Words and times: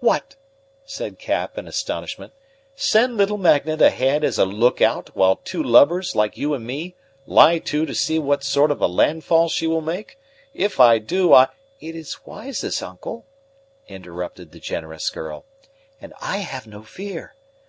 "What!" 0.00 0.34
said 0.84 1.20
Cap 1.20 1.56
in 1.56 1.68
astonishment; 1.68 2.32
"send 2.74 3.16
little 3.16 3.36
Magnet 3.38 3.80
ahead 3.80 4.24
as 4.24 4.36
a 4.36 4.44
lookout, 4.44 5.14
while 5.14 5.36
two 5.36 5.62
lubbers, 5.62 6.16
like 6.16 6.36
you 6.36 6.54
and 6.54 6.66
me, 6.66 6.96
lie 7.24 7.60
to 7.60 7.86
to 7.86 7.94
see 7.94 8.18
what 8.18 8.42
sort 8.42 8.72
of 8.72 8.80
a 8.80 8.88
landfall 8.88 9.48
she 9.48 9.68
will 9.68 9.80
make! 9.80 10.18
If 10.54 10.80
I 10.80 10.98
do, 10.98 11.32
I" 11.32 11.46
"It 11.80 11.94
is 11.94 12.26
wisest, 12.26 12.82
uncle," 12.82 13.26
interrupted 13.86 14.50
the 14.50 14.58
generous 14.58 15.08
girl, 15.08 15.44
"and 16.00 16.14
I 16.20 16.38
have 16.38 16.66
no 16.66 16.82
fear. 16.82 17.36